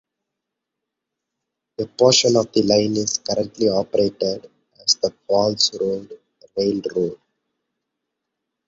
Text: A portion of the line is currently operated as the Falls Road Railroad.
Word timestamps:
A 1.77 1.85
portion 1.85 2.35
of 2.35 2.51
the 2.53 2.63
line 2.63 2.97
is 2.97 3.19
currently 3.19 3.69
operated 3.69 4.49
as 4.83 4.95
the 4.95 5.11
Falls 5.27 5.79
Road 5.79 6.19
Railroad. 6.57 7.19